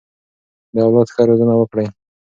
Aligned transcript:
د 0.73 0.75
اولاد 0.85 1.07
ښه 1.13 1.21
روزنه 1.29 1.53
وکړئ. 1.57 1.87